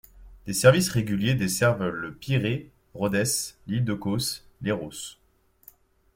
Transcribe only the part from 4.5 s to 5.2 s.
Léros...